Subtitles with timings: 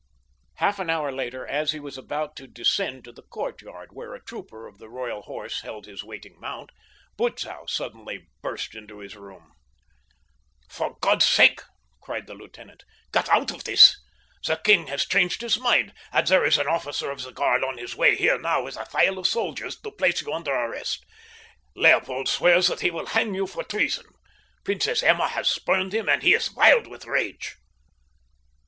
[0.55, 4.23] Half an hour later as he was about to descend to the courtyard where a
[4.23, 6.71] trooper of the Royal Horse held his waiting mount,
[7.17, 8.27] Butzow burst suddenly
[8.73, 9.51] into his room.
[10.67, 11.61] "For God's sake,"
[12.01, 12.83] cried the lieutenant,
[13.13, 13.95] "get out of this.
[14.47, 17.77] The king has changed his mind, and there is an officer of the guard on
[17.77, 21.05] his way here now with a file of soldiers to place you under arrest.
[21.75, 24.07] Leopold swears that he will hang you for treason.
[24.63, 27.55] Princess Emma has spurned him, and he is wild with rage."